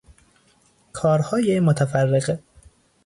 [0.93, 2.39] کارهای متفرقه